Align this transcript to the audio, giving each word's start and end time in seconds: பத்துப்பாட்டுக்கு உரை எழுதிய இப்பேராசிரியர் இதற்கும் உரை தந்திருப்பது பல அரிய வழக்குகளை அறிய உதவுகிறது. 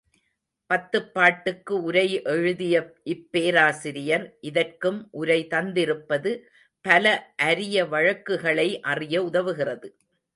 பத்துப்பாட்டுக்கு 0.69 1.73
உரை 1.81 2.05
எழுதிய 2.23 2.75
இப்பேராசிரியர் 3.05 4.25
இதற்கும் 4.41 5.07
உரை 5.11 5.47
தந்திருப்பது 5.49 6.31
பல 6.85 7.05
அரிய 7.43 7.85
வழக்குகளை 7.85 8.67
அறிய 8.85 9.21
உதவுகிறது. 9.23 9.89